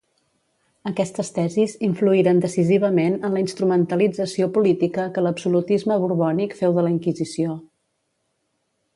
Aquestes 0.91 1.27
tesis 1.33 1.73
influïren 1.87 2.39
decisivament 2.45 3.17
en 3.29 3.35
la 3.37 3.43
instrumentalització 3.43 4.47
política 4.55 5.05
que 5.17 5.23
l'absolutisme 5.25 5.99
borbònic 6.05 6.57
féu 6.63 6.73
de 6.79 6.87
la 6.87 6.95
Inquisició. 6.95 7.59